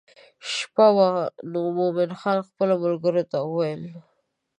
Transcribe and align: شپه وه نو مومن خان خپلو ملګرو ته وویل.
شپه 0.53 0.87
وه 0.95 1.09
نو 1.51 1.59
مومن 1.77 2.09
خان 2.19 2.37
خپلو 2.49 2.75
ملګرو 2.83 3.23
ته 3.31 3.37
وویل. 3.43 3.81